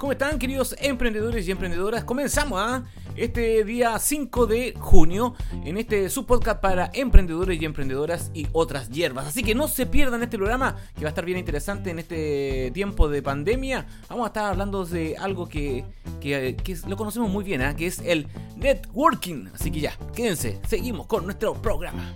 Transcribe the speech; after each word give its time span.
¿Cómo 0.00 0.12
están 0.12 0.38
queridos 0.38 0.74
emprendedores 0.80 1.46
y 1.46 1.50
emprendedoras? 1.50 2.04
Comenzamos 2.04 2.58
¿ah? 2.58 2.84
este 3.16 3.62
día 3.64 3.98
5 3.98 4.46
de 4.46 4.72
junio 4.78 5.34
en 5.62 5.76
este 5.76 6.08
subpodcast 6.08 6.58
para 6.58 6.90
emprendedores 6.94 7.60
y 7.60 7.66
emprendedoras 7.66 8.30
y 8.32 8.46
otras 8.52 8.88
hierbas. 8.88 9.26
Así 9.26 9.42
que 9.42 9.54
no 9.54 9.68
se 9.68 9.84
pierdan 9.84 10.22
este 10.22 10.38
programa 10.38 10.74
que 10.94 11.02
va 11.02 11.08
a 11.08 11.10
estar 11.10 11.26
bien 11.26 11.36
interesante 11.36 11.90
en 11.90 11.98
este 11.98 12.70
tiempo 12.72 13.10
de 13.10 13.20
pandemia. 13.20 13.86
Vamos 14.08 14.24
a 14.24 14.28
estar 14.28 14.44
hablando 14.46 14.86
de 14.86 15.18
algo 15.18 15.46
que, 15.46 15.84
que, 16.18 16.56
lo 16.88 16.96
conocemos 16.96 17.28
muy 17.28 17.44
bien, 17.44 17.60
¿ah? 17.60 17.76
que 17.76 17.86
es 17.86 17.98
el 17.98 18.26
networking. 18.56 19.48
Así 19.54 19.70
que 19.70 19.80
ya, 19.80 19.98
quédense, 20.14 20.60
seguimos 20.66 21.08
con 21.08 21.26
nuestro 21.26 21.52
programa. 21.52 22.14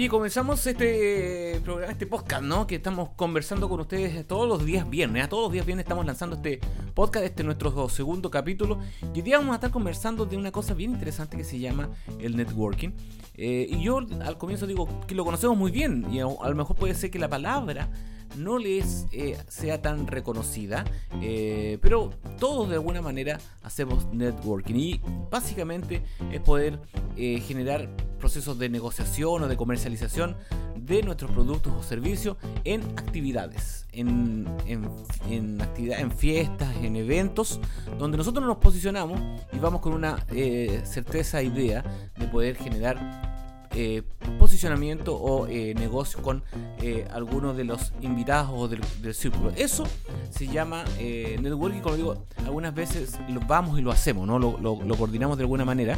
Oye, 0.00 0.08
comenzamos 0.08 0.66
este 0.66 1.60
programa, 1.62 1.92
este 1.92 2.06
podcast, 2.06 2.42
¿no? 2.42 2.66
Que 2.66 2.76
estamos 2.76 3.10
conversando 3.16 3.68
con 3.68 3.80
ustedes 3.80 4.26
todos 4.26 4.48
los 4.48 4.64
días 4.64 4.88
viernes. 4.88 5.24
A 5.24 5.28
todos 5.28 5.42
los 5.42 5.52
días 5.52 5.66
viernes 5.66 5.84
estamos 5.84 6.06
lanzando 6.06 6.36
este 6.36 6.58
podcast, 6.94 7.26
este 7.26 7.42
es 7.42 7.44
nuestro 7.44 7.86
segundo 7.90 8.30
capítulo. 8.30 8.78
Y 9.12 9.18
hoy 9.18 9.20
día 9.20 9.36
vamos 9.36 9.52
a 9.52 9.56
estar 9.56 9.70
conversando 9.70 10.24
de 10.24 10.38
una 10.38 10.52
cosa 10.52 10.72
bien 10.72 10.92
interesante 10.92 11.36
que 11.36 11.44
se 11.44 11.58
llama 11.58 11.90
el 12.18 12.34
networking. 12.34 12.92
Eh, 13.34 13.66
y 13.68 13.82
yo 13.82 13.98
al 14.24 14.38
comienzo 14.38 14.66
digo 14.66 14.88
que 15.06 15.14
lo 15.14 15.22
conocemos 15.22 15.58
muy 15.58 15.70
bien. 15.70 16.06
Y 16.10 16.20
a, 16.20 16.22
lo 16.22 16.54
mejor 16.54 16.76
puede 16.76 16.94
ser 16.94 17.10
que 17.10 17.18
la 17.18 17.28
palabra 17.28 17.90
no 18.38 18.56
les 18.56 19.06
eh, 19.12 19.36
sea 19.48 19.82
tan 19.82 20.06
reconocida, 20.06 20.82
eh, 21.20 21.76
pero 21.82 22.08
todos 22.38 22.70
de 22.70 22.76
alguna 22.76 23.02
manera 23.02 23.38
hacemos 23.62 24.06
networking 24.14 24.76
y 24.76 25.00
básicamente 25.30 26.02
es 26.32 26.40
poder 26.40 26.80
generar 27.16 27.90
procesos 28.20 28.58
de 28.58 28.68
negociación 28.68 29.42
o 29.42 29.48
de 29.48 29.56
comercialización 29.56 30.36
de 30.76 31.02
nuestros 31.02 31.30
productos 31.30 31.72
o 31.72 31.82
servicios 31.82 32.36
en 32.64 32.82
actividades, 32.82 33.86
en, 33.92 34.46
en, 34.66 34.88
en, 35.28 35.60
en 35.76 36.12
fiestas, 36.12 36.76
en 36.82 36.96
eventos, 36.96 37.60
donde 37.98 38.16
nosotros 38.16 38.46
nos 38.46 38.58
posicionamos 38.58 39.20
y 39.52 39.58
vamos 39.58 39.80
con 39.80 39.92
una 39.92 40.24
eh, 40.30 40.82
certeza 40.84 41.42
idea 41.42 41.84
de 42.16 42.28
poder 42.28 42.56
generar 42.56 43.30
eh, 43.72 44.02
posicionamiento 44.40 45.14
o 45.14 45.46
eh, 45.46 45.74
negocio 45.76 46.20
con 46.22 46.42
eh, 46.82 47.06
algunos 47.12 47.56
de 47.56 47.62
los 47.62 47.92
invitados 48.00 48.50
o 48.52 48.66
del, 48.66 48.82
círculo. 49.14 49.52
Eso 49.54 49.84
se 50.30 50.48
llama 50.48 50.84
networking, 50.98 51.80
como 51.80 51.94
digo, 51.94 52.26
algunas 52.44 52.74
veces 52.74 53.16
lo 53.28 53.38
vamos 53.40 53.78
y 53.78 53.82
lo 53.82 53.92
hacemos, 53.92 54.26
¿no? 54.26 54.40
Lo, 54.40 54.58
lo 54.58 54.96
coordinamos 54.96 55.36
de 55.36 55.44
alguna 55.44 55.64
manera, 55.64 55.96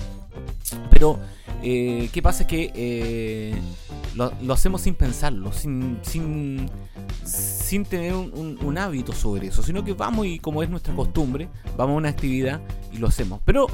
pero 0.91 1.19
¿qué 1.63 2.21
pasa? 2.23 2.43
Es 2.43 2.49
que 2.49 3.53
lo, 4.15 4.53
hacemos 4.53 4.83
sin 4.83 4.95
pensarlo, 4.95 5.53
sin, 5.53 5.99
sin, 6.03 6.69
sin 7.25 7.85
tener 7.85 8.15
un, 8.15 8.79
hábito 8.79 9.13
sobre 9.13 9.49
eso, 9.49 9.63
sino 9.63 9.85
que 9.85 9.93
vamos 9.93 10.27
y 10.27 10.39
como 10.39 10.63
es 10.63 10.71
nuestra 10.71 10.95
costumbre, 10.95 11.49
vamos 11.77 11.95
a 11.95 11.97
una 11.99 12.09
actividad 12.09 12.61
y 12.91 12.99
lo 12.99 13.07
hacemos. 13.07 13.41
Pero 13.45 13.67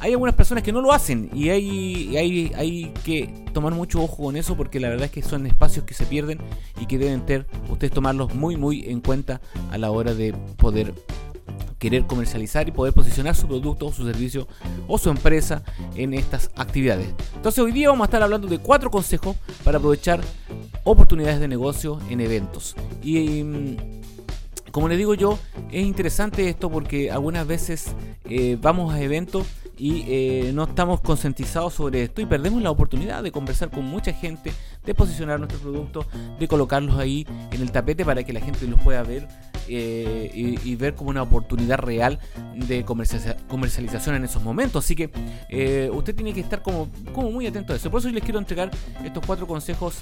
hay 0.00 0.12
algunas 0.12 0.34
personas 0.34 0.62
que 0.64 0.72
no 0.72 0.80
lo 0.80 0.92
hacen 0.92 1.30
y 1.32 1.50
hay, 1.50 2.16
hay, 2.16 2.52
hay 2.54 2.94
que 3.04 3.44
tomar 3.52 3.72
mucho 3.72 4.02
ojo 4.02 4.24
con 4.24 4.36
eso 4.36 4.56
porque 4.56 4.80
la 4.80 4.88
verdad 4.88 5.06
es 5.06 5.12
que 5.12 5.22
son 5.22 5.46
espacios 5.46 5.84
que 5.84 5.94
se 5.94 6.06
pierden 6.06 6.38
y 6.80 6.86
que 6.86 6.98
deben 6.98 7.24
tener 7.24 7.46
ustedes 7.70 7.92
tomarlos 7.92 8.34
muy 8.34 8.56
muy 8.56 8.84
en 8.88 9.00
cuenta 9.00 9.40
a 9.70 9.78
la 9.78 9.90
hora 9.90 10.14
de 10.14 10.34
poder 10.56 10.92
querer 11.82 12.06
comercializar 12.06 12.68
y 12.68 12.70
poder 12.70 12.94
posicionar 12.94 13.34
su 13.34 13.48
producto 13.48 13.86
o 13.86 13.92
su 13.92 14.06
servicio 14.06 14.46
o 14.86 14.98
su 14.98 15.10
empresa 15.10 15.64
en 15.96 16.14
estas 16.14 16.48
actividades. 16.54 17.08
Entonces 17.34 17.58
hoy 17.58 17.72
día 17.72 17.88
vamos 17.88 18.04
a 18.04 18.06
estar 18.06 18.22
hablando 18.22 18.46
de 18.46 18.58
cuatro 18.58 18.88
consejos 18.88 19.34
para 19.64 19.78
aprovechar 19.78 20.20
oportunidades 20.84 21.40
de 21.40 21.48
negocio 21.48 21.98
en 22.08 22.20
eventos. 22.20 22.76
Y 23.02 23.42
mm, 23.42 23.76
como 24.70 24.86
les 24.86 24.96
digo 24.96 25.14
yo, 25.14 25.40
es 25.72 25.84
interesante 25.84 26.48
esto 26.48 26.70
porque 26.70 27.10
algunas 27.10 27.48
veces 27.48 27.96
eh, 28.26 28.56
vamos 28.60 28.94
a 28.94 29.02
eventos 29.02 29.44
y 29.76 30.04
eh, 30.06 30.52
no 30.54 30.62
estamos 30.62 31.00
concientizados 31.00 31.74
sobre 31.74 32.04
esto 32.04 32.22
y 32.22 32.26
perdemos 32.26 32.62
la 32.62 32.70
oportunidad 32.70 33.24
de 33.24 33.32
conversar 33.32 33.72
con 33.72 33.84
mucha 33.84 34.12
gente, 34.12 34.52
de 34.86 34.94
posicionar 34.94 35.40
nuestros 35.40 35.62
productos, 35.62 36.06
de 36.38 36.46
colocarlos 36.46 36.96
ahí 36.96 37.26
en 37.50 37.60
el 37.60 37.72
tapete 37.72 38.04
para 38.04 38.22
que 38.22 38.32
la 38.32 38.40
gente 38.40 38.68
los 38.68 38.80
pueda 38.80 39.02
ver 39.02 39.26
eh, 39.68 40.58
y, 40.64 40.74
ver 40.76 40.94
como 40.94 41.10
una 41.10 41.22
oportunidad 41.22 41.78
real 41.78 42.18
de 42.54 42.84
comercialización 42.84 44.16
en 44.16 44.24
esos 44.24 44.42
momentos. 44.42 44.84
Así 44.84 44.96
que 44.96 45.10
eh, 45.48 45.90
usted 45.92 46.14
tiene 46.14 46.32
que 46.32 46.40
estar 46.40 46.62
como, 46.62 46.90
como 47.12 47.30
muy 47.30 47.46
atento 47.46 47.72
a 47.72 47.76
eso. 47.76 47.90
Por 47.90 48.00
eso 48.00 48.08
yo 48.08 48.14
les 48.14 48.24
quiero 48.24 48.38
entregar 48.38 48.70
estos 49.04 49.24
cuatro 49.24 49.46
consejos. 49.46 49.98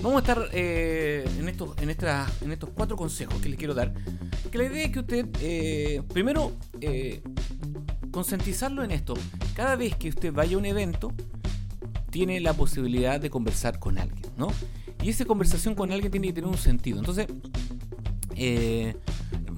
Vamos 0.00 0.16
a 0.16 0.18
estar 0.20 0.48
en, 0.52 1.48
estos, 1.48 1.76
en, 1.78 1.90
en 1.90 2.52
estos 2.52 2.70
cuatro 2.70 2.96
consejos 2.96 3.40
que 3.40 3.48
les 3.48 3.58
quiero 3.58 3.74
dar. 3.74 3.92
Que 4.50 4.58
la 4.58 4.64
idea 4.64 4.84
es 4.84 4.90
que 4.92 5.00
usted, 5.00 6.04
primero, 6.12 6.52
concientizarlo 8.10 8.84
en 8.84 8.92
esto. 8.92 9.14
Cada 9.54 9.76
vez 9.76 9.96
que 9.96 10.08
usted 10.08 10.32
vaya 10.32 10.56
a 10.56 10.58
un 10.58 10.66
evento, 10.66 11.12
tiene 12.10 12.40
la 12.40 12.52
posibilidad 12.52 13.18
de 13.18 13.30
conversar 13.30 13.78
con 13.78 13.98
alguien, 13.98 14.30
¿no? 14.36 14.48
Y 15.02 15.08
esa 15.08 15.24
conversación 15.24 15.74
con 15.74 15.90
alguien 15.90 16.12
tiene 16.12 16.28
que 16.28 16.34
tener 16.34 16.48
un 16.48 16.58
sentido. 16.58 17.00
Entonces, 17.00 17.26
eh, 18.36 18.94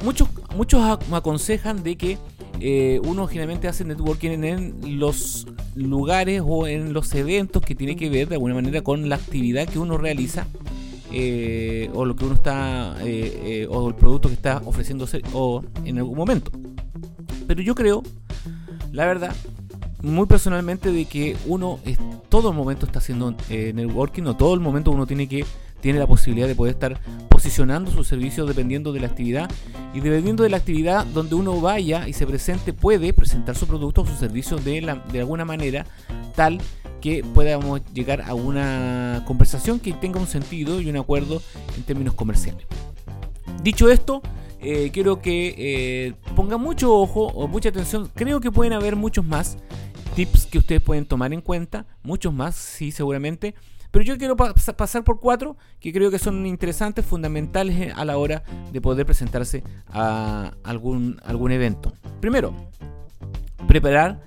muchos, 0.05 0.29
muchos 0.57 0.83
aconsejan 1.13 1.83
de 1.83 1.97
que 1.97 2.19
eh, 2.61 3.01
uno 3.05 3.27
generalmente 3.27 3.69
hace 3.69 3.85
networking 3.85 4.45
en 4.45 4.99
los 4.99 5.47
lugares 5.75 6.43
o 6.45 6.67
en 6.67 6.93
los 6.93 7.15
eventos 7.15 7.63
que 7.63 7.75
tiene 7.75 7.97
que 7.97 8.09
ver 8.09 8.29
de 8.29 8.37
alguna 8.37 8.55
manera 8.55 8.83
con 8.83 9.09
la 9.09 9.17
actividad 9.17 9.69
que 9.69 9.79
uno 9.79 9.99
realiza 9.99 10.47
eh, 11.13 11.91
o 11.95 12.05
lo 12.05 12.17
que 12.17 12.25
uno 12.25 12.35
está 12.35 12.97
o 13.69 13.89
el 13.89 13.95
producto 13.95 14.29
que 14.29 14.35
está 14.35 14.63
ofreciéndose 14.65 15.23
o 15.33 15.63
en 15.85 15.99
algún 15.99 16.17
momento. 16.17 16.51
Pero 17.47 17.61
yo 17.63 17.75
creo 17.75 18.03
la 18.95 19.07
verdad, 19.07 19.35
muy 20.03 20.27
personalmente 20.27 20.93
de 20.93 21.07
que 21.07 21.37
uno 21.47 21.81
es, 21.85 21.99
todo 22.29 22.51
el 22.51 22.57
momento 22.57 22.87
está 22.87 23.01
haciendo 23.01 23.35
networking 23.49 24.23
o 24.25 24.37
todo 24.37 24.55
el 24.55 24.61
momento 24.61 24.93
uno 24.93 25.05
tiene 25.05 25.27
que 25.27 25.45
tiene 25.85 25.99
la 25.99 26.07
posibilidad 26.07 26.49
de 26.49 26.55
poder 26.55 26.73
estar 26.73 26.99
posicionando 27.29 27.91
sus 27.91 28.09
servicios 28.09 28.49
dependiendo 28.49 28.91
de 28.95 29.01
la 29.01 29.07
actividad 29.07 29.51
y 29.93 30.01
dependiendo 30.01 30.43
de 30.43 30.49
la 30.49 30.57
actividad 30.57 31.05
donde 31.05 31.35
uno 31.35 31.61
vaya 31.61 32.09
y 32.09 32.15
se 32.15 32.27
presente 32.27 32.73
puede 32.73 33.13
presentar 33.13 33.55
su 33.55 33.67
producto 33.67 34.01
o 34.01 34.07
su 34.07 34.17
servicio 34.17 34.57
de, 34.57 34.81
la, 34.81 34.95
de 34.95 35.21
alguna 35.21 35.45
manera 35.45 35.85
tal 36.35 36.59
que 37.03 37.23
podamos 37.23 37.83
llegar 37.93 38.23
a 38.23 38.33
una 38.33 39.25
conversación 39.27 39.79
que 39.79 39.93
tenga 39.93 40.19
un 40.19 40.27
sentido 40.27 40.81
y 40.81 40.89
un 40.89 40.97
acuerdo 40.97 41.43
en 41.77 41.83
términos 41.83 42.15
comerciales. 42.15 42.65
Dicho 43.63 43.91
esto, 43.91 44.23
eh, 44.63 44.89
quiero 44.91 45.21
que 45.21 45.55
eh, 45.59 46.15
pongan 46.35 46.63
mucho 46.63 46.99
ojo 46.99 47.27
o 47.27 47.47
mucha 47.47 47.69
atención. 47.69 48.11
Creo 48.15 48.41
que 48.41 48.51
pueden 48.51 48.73
haber 48.73 48.97
muchos 48.97 49.23
más 49.23 49.59
tips 50.17 50.47
que 50.47 50.57
ustedes 50.57 50.81
pueden 50.81 51.05
tomar 51.05 51.35
en 51.35 51.43
cuenta. 51.43 51.85
Muchos 52.03 52.33
más, 52.33 52.55
sí, 52.55 52.91
seguramente. 52.91 53.55
Pero 53.95 54.05
yo 54.05 54.19
quiero 54.19 54.37
pasar 54.37 55.05
por 55.05 55.21
cuatro 55.21 55.57
que 55.79 55.93
creo 55.93 56.11
que 56.11 56.19
son 56.19 56.45
interesantes, 56.47 57.07
fundamentales 57.07 57.79
eh, 57.79 57.93
a 57.95 58.05
la 58.05 58.19
hora 58.19 58.43
de 58.73 58.81
poder 58.81 59.07
presentarse 59.07 59.63
a 59.89 60.51
algún, 60.65 61.21
algún 61.25 61.53
evento. 61.53 61.93
Primero, 62.21 62.53
preparar 63.69 64.21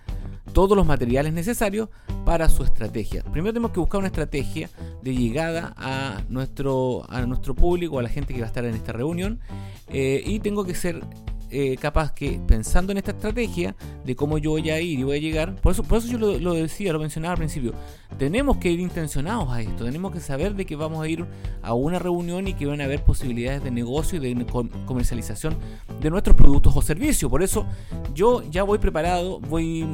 todos 0.53 0.77
los 0.77 0.85
materiales 0.85 1.33
necesarios 1.33 1.89
para 2.23 2.47
su 2.47 2.63
estrategia. 2.63 3.23
Primero 3.23 3.51
tenemos 3.51 3.71
que 3.71 3.81
buscar 3.81 3.99
una 3.99 4.07
estrategia 4.07 4.69
de 5.01 5.13
llegada 5.13 5.73
a 5.75 6.21
nuestro, 6.29 7.05
a 7.09 7.25
nuestro 7.25 7.53
público, 7.53 7.99
a 7.99 8.03
la 8.03 8.09
gente 8.09 8.33
que 8.33 8.39
va 8.39 8.45
a 8.45 8.47
estar 8.47 8.63
en 8.63 8.73
esta 8.73 8.93
reunión. 8.93 9.41
Eh, 9.89 10.23
y 10.25 10.39
tengo 10.39 10.63
que 10.63 10.75
ser 10.75 11.03
eh, 11.49 11.77
capaz 11.79 12.11
que 12.13 12.41
pensando 12.45 12.91
en 12.91 12.97
esta 12.97 13.11
estrategia 13.11 13.75
de 14.03 14.15
cómo 14.15 14.37
yo 14.37 14.51
voy 14.51 14.69
a 14.69 14.81
ir 14.81 14.99
y 14.99 15.03
voy 15.03 15.17
a 15.17 15.19
llegar, 15.21 15.55
por 15.55 15.71
eso, 15.71 15.83
por 15.83 15.99
eso 15.99 16.07
yo 16.07 16.17
lo, 16.17 16.53
decía, 16.53 16.91
lo 16.91 16.99
mencionaba 16.99 17.33
al 17.33 17.37
principio, 17.37 17.73
tenemos 18.17 18.57
que 18.57 18.69
ir 18.69 18.79
intencionados 18.79 19.49
a 19.51 19.61
esto, 19.61 19.85
tenemos 19.85 20.11
que 20.11 20.19
saber 20.19 20.55
de 20.55 20.65
que 20.65 20.75
vamos 20.75 21.03
a 21.03 21.07
ir 21.07 21.25
a 21.61 21.73
una 21.73 21.99
reunión 21.99 22.47
y 22.47 22.53
que 22.53 22.65
van 22.65 22.81
a 22.81 22.83
haber 22.83 23.03
posibilidades 23.03 23.63
de 23.63 23.71
negocio 23.71 24.21
y 24.21 24.33
de 24.33 24.45
comercialización 24.85 25.57
de 26.01 26.09
nuestros 26.09 26.35
productos 26.35 26.75
o 26.75 26.81
servicios. 26.81 27.31
Por 27.31 27.43
eso 27.43 27.65
yo 28.13 28.43
ya 28.49 28.63
voy 28.63 28.79
preparado, 28.79 29.39
voy 29.39 29.85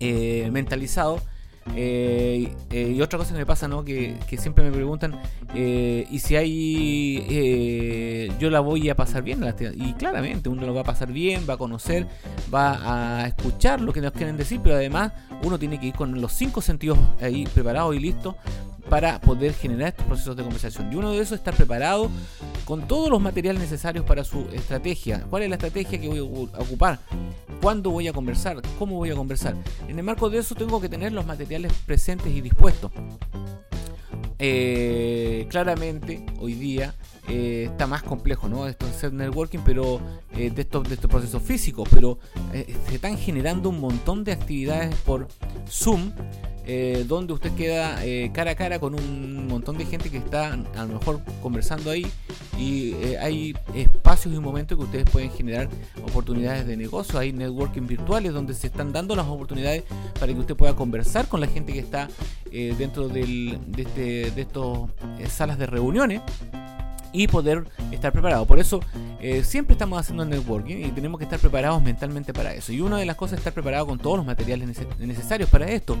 eh, 0.00 0.48
mentalizado. 0.52 1.20
Eh, 1.74 2.52
eh, 2.70 2.92
y 2.94 3.00
otra 3.00 3.18
cosa 3.18 3.32
que 3.32 3.38
me 3.38 3.46
pasa, 3.46 3.68
¿no? 3.68 3.84
Que, 3.84 4.16
siempre 4.38 4.64
me 4.64 4.72
preguntan, 4.72 5.20
y 5.54 6.18
si 6.18 6.36
hay, 6.36 8.28
yo 8.38 8.50
la 8.50 8.60
voy 8.60 8.88
a 8.90 8.96
pasar 8.96 9.22
bien, 9.22 9.44
y 9.74 9.92
claramente 9.94 10.48
uno 10.48 10.66
lo 10.66 10.74
va 10.74 10.82
a 10.82 10.84
pasar 10.84 11.12
bien, 11.12 11.46
va 11.48 11.54
a 11.54 11.56
conocer, 11.56 12.06
va 12.52 13.22
a 13.22 13.26
escuchar 13.28 13.80
lo 13.80 13.92
que 13.92 14.00
nos 14.00 14.12
quieren 14.12 14.36
decir, 14.36 14.60
pero 14.62 14.74
además 14.76 15.12
uno 15.42 15.58
tiene 15.58 15.78
que 15.78 15.86
ir 15.86 15.94
con 15.94 16.20
los 16.20 16.32
cinco 16.32 16.60
sentidos 16.60 16.98
ahí 17.20 17.46
preparados 17.46 17.94
y 17.94 18.00
listos 18.00 18.34
para 18.88 19.20
poder 19.20 19.54
generar 19.54 19.88
estos 19.88 20.06
procesos 20.06 20.36
de 20.36 20.42
conversación. 20.42 20.92
Y 20.92 20.96
uno 20.96 21.10
de 21.12 21.16
esos 21.16 21.32
es 21.32 21.38
estar 21.38 21.54
preparado 21.54 22.10
con 22.64 22.86
todos 22.86 23.10
los 23.10 23.20
materiales 23.20 23.62
necesarios 23.62 24.04
para 24.04 24.24
su 24.24 24.46
estrategia. 24.52 25.24
¿Cuál 25.30 25.44
es 25.44 25.48
la 25.48 25.56
estrategia 25.56 26.00
que 26.00 26.08
voy 26.08 26.50
a 26.52 26.60
ocupar? 26.60 26.98
Cuándo 27.64 27.88
voy 27.88 28.06
a 28.08 28.12
conversar, 28.12 28.60
cómo 28.78 28.96
voy 28.96 29.08
a 29.08 29.14
conversar. 29.14 29.56
En 29.88 29.98
el 29.98 30.04
marco 30.04 30.28
de 30.28 30.36
eso 30.36 30.54
tengo 30.54 30.82
que 30.82 30.90
tener 30.90 31.12
los 31.12 31.24
materiales 31.24 31.72
presentes 31.86 32.30
y 32.30 32.42
dispuestos. 32.42 32.92
Eh, 34.38 35.46
claramente 35.48 36.26
hoy 36.40 36.52
día 36.52 36.94
eh, 37.26 37.68
está 37.70 37.86
más 37.86 38.02
complejo, 38.02 38.50
¿no? 38.50 38.66
Esto 38.66 38.84
es 38.86 39.10
networking, 39.10 39.60
pero 39.64 39.98
eh, 40.36 40.50
de, 40.50 40.60
estos, 40.60 40.86
de 40.86 40.96
estos 40.96 41.10
procesos 41.10 41.42
físicos, 41.42 41.88
pero 41.90 42.18
se 42.52 42.96
están 42.96 43.16
generando 43.16 43.70
un 43.70 43.80
montón 43.80 44.24
de 44.24 44.32
actividades 44.32 44.94
por 44.96 45.26
Zoom 45.66 46.12
eh, 46.66 47.04
donde 47.06 47.32
usted 47.32 47.52
queda 47.54 48.04
eh, 48.04 48.30
cara 48.32 48.52
a 48.52 48.54
cara 48.54 48.78
con 48.78 48.94
un 48.94 49.46
montón 49.46 49.76
de 49.76 49.84
gente 49.84 50.10
que 50.10 50.16
está 50.16 50.52
a 50.52 50.86
lo 50.86 50.98
mejor 50.98 51.20
conversando 51.42 51.90
ahí. 51.90 52.06
Y 52.58 52.92
eh, 52.94 53.18
hay 53.18 53.54
espacios 53.74 54.34
y 54.34 54.38
momentos 54.38 54.78
que 54.78 54.84
ustedes 54.84 55.04
pueden 55.10 55.30
generar 55.30 55.68
oportunidades 56.02 56.66
de 56.66 56.76
negocio, 56.76 57.18
hay 57.18 57.32
networking 57.32 57.86
virtuales 57.86 58.32
donde 58.32 58.54
se 58.54 58.68
están 58.68 58.92
dando 58.92 59.14
las 59.14 59.26
oportunidades 59.26 59.84
para 60.18 60.32
que 60.32 60.38
usted 60.38 60.56
pueda 60.56 60.74
conversar 60.74 61.28
con 61.28 61.40
la 61.40 61.46
gente 61.46 61.72
que 61.72 61.80
está 61.80 62.08
dentro 62.78 63.08
del, 63.08 63.58
de, 63.66 63.82
este, 63.82 64.30
de 64.30 64.42
estos 64.42 64.88
salas 65.28 65.58
de 65.58 65.66
reuniones 65.66 66.20
y 67.14 67.28
poder 67.28 67.64
estar 67.90 68.12
preparado. 68.12 68.44
Por 68.44 68.58
eso 68.58 68.80
siempre 69.42 69.72
estamos 69.72 69.98
haciendo 69.98 70.26
networking 70.26 70.84
y 70.84 70.90
tenemos 70.90 71.18
que 71.18 71.24
estar 71.24 71.38
preparados 71.38 71.80
mentalmente 71.80 72.34
para 72.34 72.52
eso. 72.52 72.72
Y 72.72 72.82
una 72.82 72.98
de 72.98 73.06
las 73.06 73.16
cosas 73.16 73.34
es 73.34 73.38
estar 73.38 73.54
preparado 73.54 73.86
con 73.86 73.98
todos 73.98 74.18
los 74.18 74.26
materiales 74.26 74.68
necesarios 74.98 75.48
para 75.48 75.70
esto. 75.70 75.96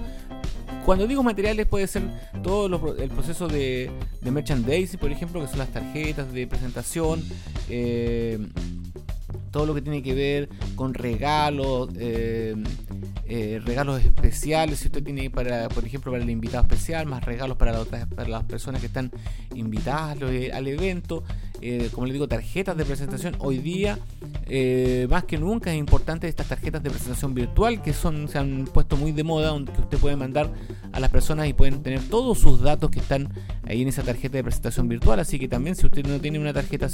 Cuando 0.84 1.06
digo 1.06 1.22
materiales 1.22 1.66
puede 1.66 1.86
ser 1.86 2.02
todo 2.42 2.66
el 2.96 3.08
proceso 3.08 3.48
de, 3.48 3.90
de 4.20 4.30
merchandising, 4.30 5.00
por 5.00 5.10
ejemplo, 5.10 5.40
que 5.40 5.48
son 5.48 5.58
las 5.58 5.68
tarjetas 5.68 6.30
de 6.30 6.46
presentación, 6.46 7.22
eh, 7.70 8.38
todo 9.50 9.64
lo 9.64 9.74
que 9.74 9.80
tiene 9.80 10.02
que 10.02 10.14
ver 10.14 10.48
con 10.74 10.92
regalos, 10.92 11.88
eh, 11.96 12.54
eh, 13.26 13.60
regalos 13.64 14.04
especiales, 14.04 14.80
si 14.80 14.88
usted 14.88 15.02
tiene 15.02 15.30
para, 15.30 15.68
por 15.68 15.84
ejemplo, 15.84 16.12
para 16.12 16.22
el 16.22 16.30
invitado 16.30 16.64
especial, 16.64 17.06
más 17.06 17.24
regalos 17.24 17.56
para, 17.56 17.84
para 17.84 18.28
las 18.28 18.44
personas 18.44 18.80
que 18.80 18.86
están 18.88 19.10
invitadas 19.54 20.18
al 20.20 20.68
evento, 20.68 21.24
como 21.92 22.06
le 22.06 22.12
digo, 22.12 22.28
tarjetas 22.28 22.76
de 22.76 22.84
presentación. 22.84 23.36
Hoy 23.38 23.58
día 23.58 23.98
eh, 24.46 25.06
más 25.08 25.24
que 25.24 25.38
nunca 25.38 25.72
es 25.72 25.78
importante 25.78 26.28
estas 26.28 26.48
tarjetas 26.48 26.82
de 26.82 26.90
presentación 26.90 27.32
virtual 27.32 27.80
que 27.80 27.94
son 27.94 28.28
se 28.28 28.36
han 28.38 28.66
puesto 28.66 28.98
muy 28.98 29.12
de 29.12 29.24
moda, 29.24 29.48
donde 29.48 29.72
usted 29.72 29.96
puede 29.98 30.16
mandar 30.16 30.52
a 30.92 31.00
las 31.00 31.08
personas 31.10 31.48
y 31.48 31.54
pueden 31.54 31.82
tener 31.82 32.02
todos 32.08 32.38
sus 32.38 32.60
datos 32.60 32.90
que 32.90 33.00
están 33.00 33.30
ahí 33.66 33.80
en 33.82 33.88
esa 33.88 34.02
tarjeta 34.02 34.36
de 34.36 34.44
presentación 34.44 34.86
virtual. 34.88 35.18
Así 35.20 35.38
que 35.38 35.48
también 35.48 35.74
si 35.76 35.86
usted 35.86 36.06
no 36.06 36.20
tiene 36.20 36.38
una 36.38 36.52
tarjeta, 36.52 36.88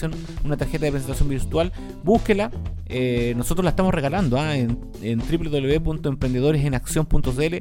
una 0.45 0.57
tarjeta 0.57 0.85
de 0.85 0.93
presentación 0.93 1.29
virtual, 1.29 1.73
búsquela. 2.05 2.53
Eh, 2.87 3.35
nosotros 3.37 3.65
la 3.65 3.71
estamos 3.71 3.93
regalando 3.93 4.39
¿ah? 4.39 4.57
en, 4.57 4.79
en 5.03 5.19
www.emprendedoresenacción.cl. 5.19 7.57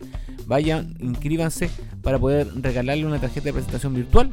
Vayan, 0.46 0.96
inscríbanse 1.00 1.72
para 2.02 2.20
poder 2.20 2.48
regalarle 2.62 3.06
una 3.06 3.20
tarjeta 3.20 3.46
de 3.46 3.54
presentación 3.54 3.96
virtual. 3.96 4.30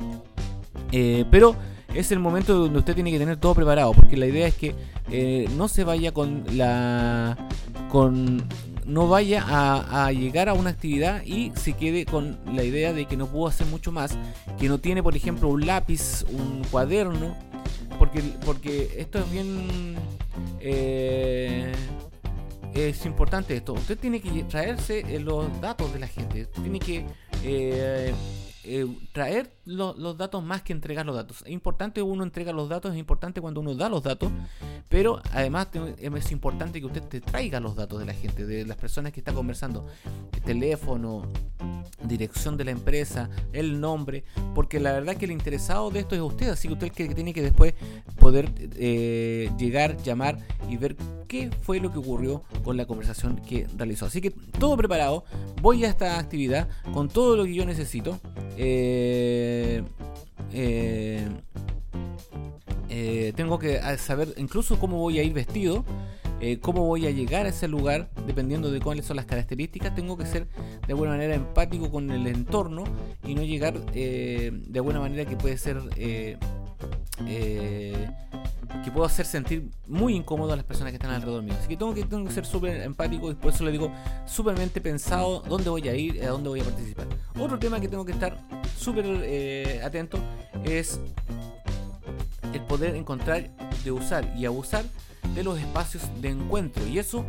Eh, 0.93 1.25
pero 1.31 1.57
es 1.99 2.13
el 2.13 2.19
momento 2.19 2.55
donde 2.55 2.79
usted 2.79 2.95
tiene 2.95 3.11
que 3.11 3.19
tener 3.19 3.37
todo 3.39 3.55
preparado, 3.55 3.93
porque 3.93 4.17
la 4.17 4.27
idea 4.27 4.47
es 4.47 4.55
que 4.55 4.75
eh, 5.11 5.49
no 5.57 5.69
se 5.69 5.85
vaya 5.85 6.13
con 6.13 6.45
la 6.53 7.37
con 7.91 8.45
no 8.87 9.09
vaya 9.09 9.45
a, 9.49 10.13
llegar 10.13 10.49
a 10.49 10.55
una 10.55 10.71
actividad 10.71 11.25
y 11.25 11.51
se 11.57 11.73
quede 11.73 12.07
con 12.07 12.39
la 12.53 12.63
idea 12.63 12.93
de 12.93 13.07
que 13.07 13.17
no 13.17 13.27
pudo 13.27 13.49
hacer 13.49 13.67
mucho 13.67 13.91
más, 13.91 14.17
que 14.61 14.69
no 14.69 14.79
tiene 14.79 15.03
por 15.03 15.17
ejemplo 15.17 15.49
un 15.49 15.67
lápiz, 15.67 16.25
un 16.31 16.63
cuaderno, 16.71 17.37
porque, 17.99 18.23
porque 18.45 18.95
esto 18.99 19.19
es 19.19 19.31
bien... 19.31 19.97
Eh, 20.61 21.73
es 22.75 23.07
importante 23.07 23.57
esto. 23.57 23.73
Usted 23.73 23.99
tiene 23.99 24.21
que 24.21 24.45
traerse 24.45 25.01
eh, 25.09 25.19
los 25.19 25.61
datos 25.63 25.93
de 25.95 25.99
la 25.99 26.07
gente. 26.07 26.47
Tiene 26.63 26.79
que 26.79 27.07
traer 29.13 29.51
los 29.65 30.17
datos 30.17 30.43
más 30.43 30.63
que 30.63 30.73
entregar 30.73 31.05
los 31.07 31.17
datos. 31.17 31.43
Es 31.45 31.53
importante 31.53 32.03
uno 32.03 32.23
entrega 32.23 32.53
los 32.53 32.69
datos, 32.69 32.93
es 32.93 32.99
importante 32.99 33.41
cuando 33.41 33.61
uno 33.61 33.75
da 33.75 33.89
los 33.89 34.03
datos, 34.03 34.31
pero 34.89 35.21
además 35.33 35.69
es 35.99 36.33
importante 36.33 36.81
que 36.81 36.87
usted 36.87 37.03
te 37.03 37.21
traiga 37.21 37.61
los 37.61 37.75
datos 37.77 37.99
de 37.99 38.07
la 38.07 38.15
gente, 38.15 38.47
de 38.47 38.65
las 38.65 38.77
personas 38.77 39.13
que 39.13 39.21
está 39.21 39.33
conversando, 39.33 39.87
el 40.33 40.43
teléfono, 40.43 41.23
dirección 42.03 42.57
de 42.57 42.65
la 42.65 42.71
empresa, 42.71 43.31
el 43.53 43.81
nombre, 43.81 44.25
porque 44.55 44.81
la 44.81 44.93
verdad 44.93 45.17
que 45.17 45.25
el 45.25 45.33
interesado 45.33 45.91
de 45.91 46.01
esto 46.01 46.15
es 46.15 46.21
usted, 46.21 46.49
así 46.49 46.69
que 46.69 46.75
usted 46.75 46.93
que 46.93 47.09
tiene 47.15 47.33
que 47.33 47.43
después 47.43 47.75
poder 48.19 48.53
eh, 48.59 49.51
llegar, 49.59 49.97
llamar 50.03 50.39
y 50.69 50.77
ver 50.77 50.97
qué 51.29 51.51
fue 51.63 51.81
lo 51.81 51.93
que 51.93 51.99
ocurrió 51.99 52.43
con 52.65 52.77
la 52.77 52.87
conversación 52.87 53.37
que 53.37 53.67
realizó. 53.77 54.07
Así 54.07 54.21
que 54.21 54.31
todo 54.31 54.77
preparado, 54.77 55.25
voy 55.61 55.85
a 55.85 55.89
esta 55.89 56.19
actividad 56.19 56.69
con 56.93 57.09
todo 57.09 57.37
lo 57.37 57.45
que 57.45 57.55
yo 57.55 57.65
necesito. 57.65 58.19
Eh, 58.57 59.83
eh, 60.53 61.27
eh, 62.89 63.33
tengo 63.37 63.59
que 63.59 63.81
saber 63.99 64.35
incluso 64.37 64.79
cómo 64.79 64.99
voy 64.99 65.19
a 65.19 65.23
ir 65.23 65.33
vestido, 65.33 65.85
cómo 66.61 66.87
voy 66.87 67.07
a 67.07 67.11
llegar 67.11 67.47
a 67.47 67.49
ese 67.49 67.67
lugar, 67.67 68.11
dependiendo 68.27 68.71
de 68.71 68.81
cuáles 68.81 69.07
son 69.07 69.17
las 69.17 69.27
características. 69.27 69.95
Tengo 69.95 70.17
que 70.17 70.27
ser 70.27 70.47
de 70.87 70.93
alguna 70.93 71.11
manera 71.11 71.35
empático 71.35 71.91
con 71.91 72.11
el 72.11 72.27
entorno 72.27 72.85
y 73.27 73.35
no 73.35 73.43
llegar 73.43 73.81
de 73.93 74.53
alguna 74.75 75.01
manera 75.01 75.25
que 75.25 75.37
puede 75.37 75.59
ser 75.59 75.81
que 78.87 78.93
puedo 78.93 79.05
hacer 79.05 79.27
sentir 79.27 79.69
muy 79.89 80.15
incómodo 80.15 80.53
a 80.53 80.57
las 80.57 80.65
personas 80.65 80.93
que 80.93 80.97
están 80.97 81.11
alrededor 81.11 81.43
mío. 81.43 81.55
Así 81.59 81.67
que 81.67 81.77
tengo 81.77 81.93
que, 81.93 82.05
tengo 82.05 82.25
que 82.25 82.33
ser 82.33 82.47
súper 82.47 82.83
empático 82.83 83.33
y 83.33 83.35
por 83.35 83.53
eso 83.53 83.65
le 83.65 83.73
digo 83.73 83.91
súpermente 84.27 84.81
pensado 84.81 85.43
dónde 85.49 85.69
voy 85.71 85.89
a 85.89 85.97
ir 85.97 86.15
y 86.15 86.21
a 86.21 86.31
dónde 86.31 86.51
voy 86.51 86.61
a 86.61 86.63
participar. 86.63 87.09
Otro 87.37 87.59
tema 87.59 87.81
que 87.81 87.89
tengo 87.89 88.05
que 88.05 88.13
estar 88.13 88.39
súper 88.79 89.05
eh, 89.25 89.81
atento 89.83 90.21
es 90.63 91.01
el 92.53 92.61
poder 92.61 92.95
encontrar, 92.95 93.51
de 93.83 93.91
usar 93.91 94.33
y 94.39 94.47
abusar 94.47 94.85
de 95.35 95.43
los 95.43 95.59
espacios 95.59 96.05
de 96.21 96.29
encuentro. 96.29 96.87
Y 96.87 97.01
eso 97.01 97.25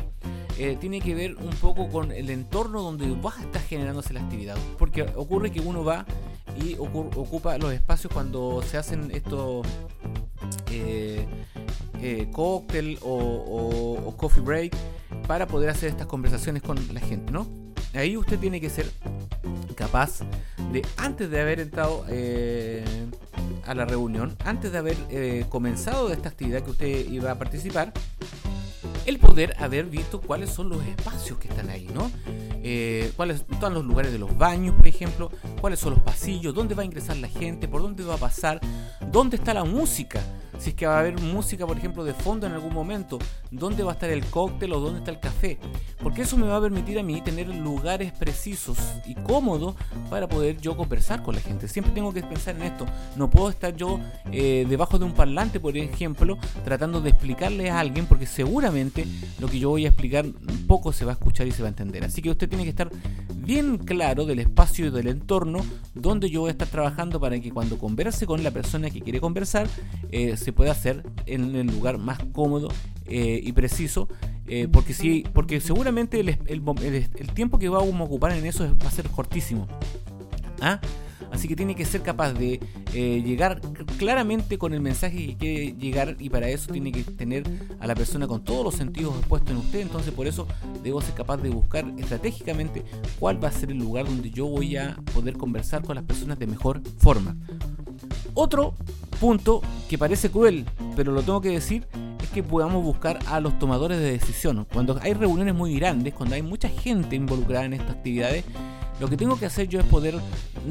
eh, 0.59 0.77
tiene 0.79 1.01
que 1.01 1.15
ver 1.15 1.37
un 1.37 1.55
poco 1.55 1.89
con 1.89 2.11
el 2.11 2.29
entorno 2.29 2.83
donde 2.83 3.09
va 3.15 3.33
a 3.35 3.41
estar 3.41 3.63
generándose 3.63 4.13
la 4.13 4.21
actividad. 4.21 4.57
Porque 4.77 5.07
ocurre 5.15 5.51
que 5.51 5.61
uno 5.61 5.83
va 5.83 6.05
y 6.63 6.75
ocupa 6.77 7.57
los 7.57 7.73
espacios 7.73 8.13
cuando 8.13 8.61
se 8.61 8.77
hacen 8.77 9.09
estos 9.11 9.65
eh, 10.85 11.27
eh, 12.01 12.27
cóctel 12.31 12.99
o, 13.01 14.13
coffee 14.17 14.41
break 14.41 14.75
para 15.27 15.47
poder 15.47 15.69
hacer 15.69 15.89
estas 15.89 16.07
conversaciones 16.07 16.61
con 16.61 16.77
la 16.93 16.99
gente, 16.99 17.31
¿no? 17.31 17.47
Ahí 17.93 18.17
usted 18.17 18.37
tiene 18.39 18.61
que 18.61 18.69
ser 18.69 18.91
capaz 19.75 20.19
de, 20.71 20.85
antes 20.97 21.29
de 21.29 21.41
haber 21.41 21.59
entrado 21.59 22.05
eh, 22.07 22.83
a 23.65 23.73
la 23.73 23.85
reunión, 23.85 24.35
antes 24.45 24.71
de 24.71 24.77
haber 24.77 24.97
eh, 25.09 25.45
comenzado 25.49 26.11
esta 26.11 26.29
actividad 26.29 26.61
que 26.63 26.71
usted 26.71 27.09
iba 27.09 27.31
a 27.31 27.35
participar, 27.35 27.91
el 29.05 29.17
poder 29.19 29.55
haber 29.59 29.85
visto 29.85 30.21
cuáles 30.21 30.49
son 30.51 30.69
los 30.69 30.83
espacios 30.85 31.39
que 31.39 31.47
están 31.47 31.69
ahí, 31.69 31.89
¿no? 31.93 32.11
Cuáles 33.15 33.45
están 33.49 33.73
los 33.73 33.85
lugares 33.85 34.11
de 34.11 34.19
los 34.19 34.37
baños, 34.37 34.75
por 34.75 34.87
ejemplo, 34.87 35.31
cuáles 35.61 35.79
son 35.79 35.93
los 35.93 36.03
pasillos, 36.03 36.53
dónde 36.53 36.75
va 36.75 36.81
a 36.81 36.85
ingresar 36.85 37.15
la 37.17 37.29
gente, 37.29 37.67
por 37.67 37.81
dónde 37.81 38.03
va 38.03 38.15
a 38.15 38.17
pasar, 38.17 38.59
dónde 39.09 39.37
está 39.37 39.53
la 39.53 39.63
música 39.63 40.21
si 40.57 40.71
es 40.71 40.75
que 40.75 40.87
va 40.87 40.97
a 40.97 40.99
haber 40.99 41.19
música, 41.21 41.65
por 41.65 41.77
ejemplo, 41.77 42.03
de 42.03 42.13
fondo 42.13 42.47
en 42.47 42.53
algún 42.53 42.73
momento, 42.73 43.19
dónde 43.51 43.83
va 43.83 43.91
a 43.91 43.93
estar 43.93 44.09
el 44.09 44.25
cóctel 44.25 44.73
o 44.73 44.79
dónde 44.79 44.99
está 44.99 45.11
el 45.11 45.19
café, 45.19 45.57
porque 46.01 46.23
eso 46.23 46.37
me 46.37 46.47
va 46.47 46.57
a 46.57 46.61
permitir 46.61 46.99
a 46.99 47.03
mí 47.03 47.21
tener 47.21 47.47
lugares 47.47 48.11
precisos 48.11 48.77
y 49.05 49.15
cómodos 49.15 49.75
para 50.09 50.27
poder 50.27 50.57
yo 50.59 50.75
conversar 50.75 51.23
con 51.23 51.35
la 51.35 51.41
gente. 51.41 51.67
Siempre 51.67 51.93
tengo 51.93 52.13
que 52.13 52.23
pensar 52.23 52.55
en 52.55 52.63
esto, 52.63 52.85
no 53.15 53.29
puedo 53.29 53.49
estar 53.49 53.75
yo 53.75 53.99
eh, 54.31 54.65
debajo 54.67 54.99
de 54.99 55.05
un 55.05 55.13
parlante, 55.13 55.59
por 55.59 55.77
ejemplo, 55.77 56.37
tratando 56.63 57.01
de 57.01 57.09
explicarle 57.09 57.69
a 57.69 57.79
alguien, 57.79 58.05
porque 58.05 58.25
seguramente 58.25 59.05
lo 59.39 59.47
que 59.47 59.59
yo 59.59 59.69
voy 59.69 59.85
a 59.85 59.89
explicar 59.89 60.25
poco 60.67 60.91
se 60.91 61.05
va 61.05 61.11
a 61.11 61.15
escuchar 61.15 61.47
y 61.47 61.51
se 61.51 61.61
va 61.61 61.67
a 61.67 61.69
entender. 61.69 62.03
Así 62.03 62.21
que 62.21 62.29
usted 62.29 62.49
tiene 62.49 62.63
que 62.63 62.69
estar 62.69 62.89
bien 63.47 63.77
claro 63.77 64.25
del 64.25 64.39
espacio 64.39 64.87
y 64.87 64.89
del 64.89 65.07
entorno 65.07 65.65
donde 65.95 66.29
yo 66.29 66.41
voy 66.41 66.49
a 66.49 66.51
estar 66.51 66.67
trabajando 66.67 67.17
para 67.17 67.39
que 67.39 67.49
cuando 67.49 67.79
converse 67.79 68.27
con 68.27 68.43
la 68.43 68.51
persona 68.51 68.89
que 68.89 68.99
quiere 68.99 69.21
conversar, 69.21 69.67
eh, 70.11 70.35
se 70.35 70.51
puede 70.51 70.69
hacer 70.69 71.03
en 71.25 71.55
el 71.55 71.67
lugar 71.67 71.97
más 71.97 72.19
cómodo 72.33 72.67
eh, 73.05 73.39
y 73.41 73.53
preciso. 73.53 74.09
Eh, 74.47 74.67
porque 74.71 74.93
si, 74.93 75.23
porque 75.33 75.61
seguramente 75.61 76.19
el, 76.19 76.37
el, 76.47 77.33
tiempo 77.33 77.57
que 77.57 77.69
vamos 77.69 77.95
a 77.95 78.03
ocupar 78.03 78.33
en 78.33 78.45
eso 78.45 78.65
va 78.83 78.89
a 78.89 78.91
ser 78.91 79.09
cortísimo. 79.09 79.65
¿Ah? 80.61 80.81
Así 81.31 81.47
que 81.47 81.55
tiene 81.55 81.75
que 81.75 81.85
ser 81.85 82.01
capaz 82.01 82.33
de 82.33 82.59
eh, 82.93 83.23
llegar 83.25 83.61
claramente 83.97 84.57
con 84.57 84.73
el 84.73 84.81
mensaje 84.81 85.17
que 85.17 85.37
quiere 85.37 85.73
llegar 85.73 86.15
y 86.19 86.29
para 86.29 86.49
eso 86.49 86.71
tiene 86.71 86.91
que 86.91 87.03
tener 87.03 87.43
a 87.79 87.87
la 87.87 87.95
persona 87.95 88.27
con 88.27 88.43
todos 88.43 88.63
los 88.63 88.75
sentidos 88.75 89.13
puestos 89.27 89.51
en 89.51 89.57
usted. 89.57 89.79
Entonces 89.81 90.13
por 90.13 90.27
eso 90.27 90.47
debo 90.83 91.01
ser 91.01 91.13
capaz 91.13 91.37
de 91.37 91.49
buscar 91.49 91.85
estratégicamente 91.97 92.83
cuál 93.19 93.43
va 93.43 93.49
a 93.49 93.51
ser 93.51 93.71
el 93.71 93.77
lugar 93.77 94.05
donde 94.05 94.29
yo 94.29 94.47
voy 94.47 94.77
a 94.77 94.95
poder 95.13 95.37
conversar 95.37 95.83
con 95.83 95.95
las 95.95 96.03
personas 96.03 96.39
de 96.39 96.47
mejor 96.47 96.81
forma. 96.97 97.35
Otro 98.33 98.75
punto 99.19 99.61
que 99.89 99.97
parece 99.97 100.29
cruel, 100.29 100.65
pero 100.95 101.11
lo 101.11 101.23
tengo 101.23 101.41
que 101.41 101.49
decir, 101.49 101.87
que 102.37 102.43
podamos 102.43 102.83
buscar 102.83 103.19
a 103.27 103.39
los 103.39 103.57
tomadores 103.57 103.99
de 103.99 104.11
decisión. 104.11 104.67
Cuando 104.71 104.99
hay 105.01 105.13
reuniones 105.13 105.55
muy 105.55 105.75
grandes, 105.75 106.13
cuando 106.13 106.35
hay 106.35 106.41
mucha 106.41 106.69
gente 106.69 107.15
involucrada 107.15 107.65
en 107.65 107.73
estas 107.73 107.95
actividades, 107.95 108.45
lo 108.99 109.07
que 109.07 109.17
tengo 109.17 109.37
que 109.37 109.45
hacer 109.45 109.67
yo 109.67 109.79
es 109.79 109.85
poder 109.85 110.15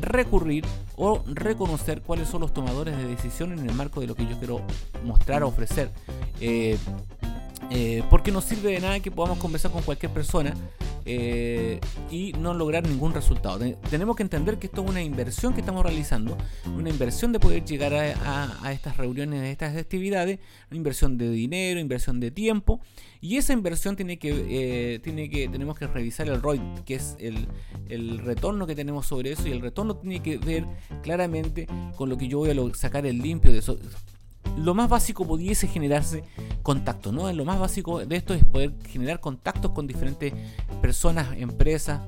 recurrir 0.00 0.64
o 0.96 1.22
reconocer 1.26 2.02
cuáles 2.02 2.28
son 2.28 2.40
los 2.40 2.52
tomadores 2.52 2.96
de 2.96 3.06
decisión 3.06 3.52
en 3.52 3.68
el 3.68 3.74
marco 3.74 4.00
de 4.00 4.06
lo 4.06 4.14
que 4.14 4.26
yo 4.26 4.36
quiero 4.38 4.60
mostrar 5.04 5.42
o 5.42 5.48
ofrecer. 5.48 5.90
Eh, 6.40 6.78
eh, 7.70 8.02
porque 8.10 8.30
no 8.30 8.40
sirve 8.40 8.72
de 8.72 8.80
nada 8.80 9.00
que 9.00 9.10
podamos 9.10 9.38
conversar 9.38 9.70
con 9.70 9.82
cualquier 9.82 10.12
persona 10.12 10.54
eh, 11.06 11.80
y 12.10 12.32
no 12.32 12.52
lograr 12.52 12.86
ningún 12.86 13.14
resultado. 13.14 13.60
tenemos 13.90 14.16
que 14.16 14.24
entender 14.24 14.58
que 14.58 14.66
esto 14.66 14.82
es 14.82 14.90
una 14.90 15.02
inversión 15.02 15.54
que 15.54 15.60
estamos 15.60 15.84
realizando, 15.84 16.36
una 16.76 16.90
inversión 16.90 17.32
de 17.32 17.38
poder 17.38 17.64
llegar 17.64 17.94
a, 17.94 18.72
estas 18.72 18.96
reuniones, 18.96 19.40
a 19.40 19.48
estas 19.48 19.76
actividades, 19.76 20.40
una 20.70 20.78
inversión 20.78 21.16
de 21.16 21.30
dinero, 21.30 21.78
inversión 21.78 22.18
de 22.18 22.30
tiempo, 22.32 22.80
y 23.20 23.36
esa 23.36 23.52
inversión 23.52 23.94
tiene 23.94 24.18
que, 24.18 24.30
eh, 24.48 24.98
tiene 24.98 25.30
que 25.30 25.48
tenemos 25.48 25.78
que 25.78 25.86
revisar 25.86 26.28
el 26.28 26.42
ROI, 26.42 26.60
que 26.84 26.96
es 26.96 27.16
el, 27.20 27.46
el, 27.88 28.18
retorno 28.18 28.66
que 28.66 28.74
tenemos 28.74 29.06
sobre 29.06 29.32
eso, 29.32 29.46
y 29.46 29.52
el 29.52 29.60
retorno 29.60 29.96
tiene 29.96 30.20
que 30.20 30.38
ver 30.38 30.66
claramente 31.02 31.68
con 31.96 32.08
lo 32.08 32.18
que 32.18 32.28
yo 32.28 32.38
voy 32.38 32.50
a 32.50 32.74
sacar 32.74 33.06
el 33.06 33.18
limpio 33.18 33.52
de 33.52 33.58
eso 33.58 33.78
lo 34.56 34.74
más 34.74 34.88
básico 34.88 35.26
pudiese 35.26 35.68
generarse 35.68 36.24
contacto, 36.62 37.12
¿no? 37.12 37.30
Lo 37.32 37.44
más 37.44 37.58
básico 37.58 38.04
de 38.04 38.16
esto 38.16 38.34
es 38.34 38.44
poder 38.44 38.72
generar 38.88 39.20
contactos 39.20 39.72
con 39.72 39.86
diferentes 39.86 40.32
personas, 40.80 41.28
empresas 41.36 42.00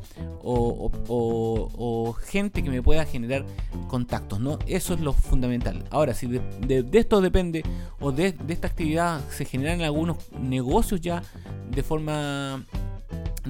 o, 0.43 2.17
gente 2.25 2.63
que 2.63 2.71
me 2.71 2.83
pueda 2.83 3.05
generar 3.05 3.45
contactos, 3.87 4.41
¿no? 4.41 4.59
Eso 4.67 4.95
es 4.95 5.01
lo 5.01 5.13
fundamental. 5.13 5.85
Ahora, 5.91 6.15
si 6.15 6.27
de, 6.27 6.87
esto 6.93 7.21
depende 7.21 7.63
o 8.01 8.13
de, 8.13 8.33
de 8.33 8.53
esta 8.53 8.69
actividad 8.69 9.21
se 9.31 9.45
generan 9.45 9.83
algunos 9.83 10.17
negocios 10.41 11.01
ya 11.01 11.23
de 11.71 11.83
forma 11.83 12.65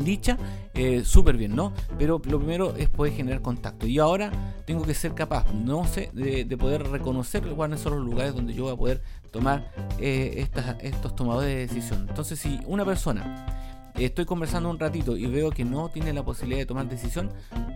dicha, 0.04 0.36
eh, 0.74 1.02
súper 1.04 1.36
bien, 1.36 1.54
¿no? 1.54 1.72
Pero 1.98 2.20
lo 2.24 2.38
primero 2.38 2.74
es 2.76 2.88
poder 2.88 3.12
generar 3.14 3.42
contacto. 3.42 3.86
Y 3.86 3.98
ahora 3.98 4.30
tengo 4.64 4.84
que 4.84 4.94
ser 4.94 5.14
capaz, 5.14 5.52
no 5.52 5.86
sé, 5.86 6.10
de, 6.12 6.44
poder 6.56 6.88
reconocer 6.88 7.42
cuáles 7.42 7.80
son 7.80 7.96
los 7.96 8.04
lugares 8.04 8.34
donde 8.34 8.54
yo 8.54 8.64
voy 8.64 8.72
a 8.72 8.76
poder 8.76 9.02
tomar 9.30 9.72
eh, 9.98 10.34
estas, 10.38 10.76
estos 10.80 11.14
tomadores 11.14 11.48
de 11.48 11.66
decisión. 11.66 12.06
Entonces, 12.08 12.38
si 12.38 12.60
una 12.66 12.84
persona 12.84 13.57
estoy 14.04 14.24
conversando 14.24 14.70
un 14.70 14.78
ratito 14.78 15.16
y 15.16 15.26
veo 15.26 15.50
que 15.50 15.64
no 15.64 15.88
tiene 15.88 16.12
la 16.12 16.24
posibilidad 16.24 16.60
de 16.60 16.66
tomar 16.66 16.88
decisión, 16.88 17.30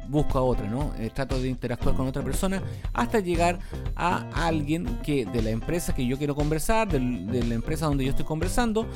busco 0.08 0.38
a 0.38 0.42
otra, 0.42 0.68
¿no? 0.68 0.92
Eh, 0.98 1.10
trato 1.12 1.40
de 1.40 1.48
interactuar 1.48 1.94
con 1.94 2.06
otra 2.06 2.22
persona 2.22 2.62
hasta 2.92 3.20
llegar 3.20 3.58
a 3.96 4.28
alguien 4.46 4.98
que 5.02 5.24
de 5.24 5.42
la 5.42 5.50
empresa 5.50 5.94
que 5.94 6.06
yo 6.06 6.18
quiero 6.18 6.34
conversar, 6.34 6.88
de, 6.88 7.00
la 7.42 7.54
empresa 7.54 7.86
donde 7.86 8.04
yo 8.04 8.10
estoy 8.10 8.24
conversando, 8.24 8.86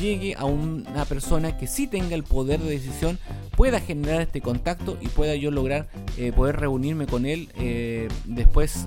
llegue 0.00 0.34
a 0.34 0.44
una 0.44 1.04
persona 1.04 1.56
que 1.56 1.66
sí 1.66 1.86
tenga 1.86 2.14
el 2.14 2.24
poder 2.24 2.60
de 2.60 2.70
decisión, 2.70 3.18
pueda 3.56 3.78
generar 3.78 4.22
este 4.22 4.40
contacto 4.40 4.98
y 5.00 5.08
pueda 5.08 5.36
yo 5.36 5.50
lograr 5.50 5.88
eh, 6.16 6.32
poder 6.32 6.56
reunirme 6.56 7.06
con 7.06 7.26
él 7.26 7.50
eh, 7.56 8.08
después 8.24 8.86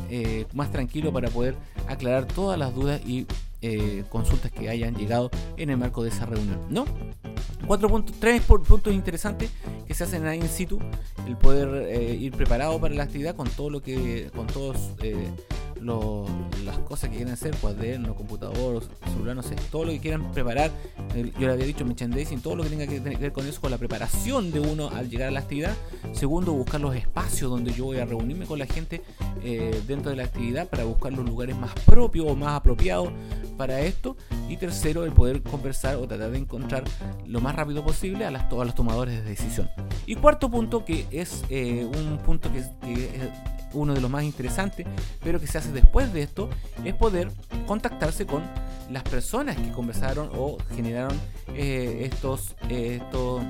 más 0.53 0.71
tranquilo 0.71 1.13
para 1.13 1.29
poder 1.29 1.55
aclarar 1.87 2.25
todas 2.25 2.57
las 2.59 2.73
dudas 2.75 3.01
y 3.05 3.25
consultas 4.09 4.51
que 4.51 4.69
hayan 4.69 4.95
llegado 4.95 5.29
en 5.57 5.69
el 5.69 5.77
marco 5.77 6.03
de 6.03 6.09
esa 6.09 6.25
reunión, 6.25 6.59
¿no? 6.69 6.85
Cuatro 7.65 7.89
puntos, 7.89 8.15
tres 8.19 8.41
puntos 8.43 8.93
interesantes 8.93 9.49
que 9.85 9.93
se 9.93 10.03
hacen 10.03 10.25
ahí 10.25 10.39
in 10.39 10.47
situ, 10.47 10.79
el 11.25 11.35
poder 11.37 11.87
eh, 11.89 12.15
ir 12.15 12.31
preparado 12.33 12.79
para 12.79 12.93
la 12.93 13.03
actividad 13.03 13.35
con 13.35 13.49
todo 13.49 13.69
lo 13.69 13.81
que, 13.81 14.29
con 14.35 14.47
todos 14.47 14.91
eh, 15.01 15.29
las 15.81 16.79
cosas 16.79 17.09
que 17.09 17.17
quieran 17.17 17.33
hacer, 17.33 17.55
cuaderno, 17.55 18.15
computador, 18.15 18.83
celular, 19.11 19.35
no 19.35 19.43
sé, 19.43 19.55
todo 19.71 19.85
lo 19.85 19.91
que 19.91 19.99
quieran 19.99 20.31
preparar. 20.31 20.71
Yo 21.39 21.47
le 21.47 21.53
había 21.53 21.65
dicho 21.65 21.85
merchandising, 21.85 22.41
todo 22.41 22.55
lo 22.55 22.63
que 22.63 22.69
tenga 22.69 22.87
que 22.87 22.99
ver 22.99 23.31
con 23.31 23.47
eso, 23.47 23.61
con 23.61 23.71
la 23.71 23.77
preparación 23.77 24.51
de 24.51 24.59
uno 24.59 24.89
al 24.89 25.09
llegar 25.09 25.29
a 25.29 25.31
la 25.31 25.39
actividad. 25.39 25.75
Segundo, 26.13 26.53
buscar 26.53 26.81
los 26.81 26.95
espacios 26.95 27.49
donde 27.49 27.71
yo 27.73 27.85
voy 27.85 27.97
a 27.97 28.05
reunirme 28.05 28.45
con 28.45 28.59
la 28.59 28.65
gente 28.65 29.01
eh, 29.43 29.81
dentro 29.87 30.09
de 30.09 30.17
la 30.17 30.23
actividad 30.23 30.67
para 30.67 30.83
buscar 30.83 31.13
los 31.13 31.25
lugares 31.25 31.55
más 31.57 31.73
propios 31.85 32.27
o 32.29 32.35
más 32.35 32.53
apropiados 32.53 33.09
para 33.57 33.81
esto. 33.81 34.15
Y 34.49 34.57
tercero, 34.57 35.03
el 35.03 35.11
poder 35.11 35.41
conversar 35.41 35.95
o 35.95 36.07
tratar 36.07 36.31
de 36.31 36.37
encontrar 36.37 36.83
lo 37.25 37.41
más 37.41 37.55
rápido 37.55 37.83
posible 37.83 38.25
a, 38.25 38.31
las, 38.31 38.51
los 38.51 38.75
tomadores 38.75 39.23
de 39.23 39.29
decisión. 39.29 39.69
Y 40.05 40.15
cuarto 40.15 40.49
punto, 40.49 40.85
que 40.85 41.07
es 41.11 41.43
eh, 41.49 41.85
un 41.85 42.17
punto 42.19 42.51
que, 42.51 42.63
que 42.81 43.31
uno 43.73 43.93
de 43.93 44.01
los 44.01 44.09
más 44.09 44.23
interesantes, 44.23 44.85
pero 45.23 45.39
que 45.39 45.47
se 45.47 45.57
hace 45.57 45.71
después 45.71 46.13
de 46.13 46.23
esto, 46.23 46.49
es 46.85 46.93
poder 46.93 47.31
contactarse 47.65 48.25
con 48.25 48.43
las 48.91 49.03
personas 49.03 49.57
que 49.57 49.71
conversaron 49.71 50.29
o 50.33 50.57
generaron 50.75 51.19
eh, 51.53 52.09
estos, 52.11 52.55
estos 52.69 53.41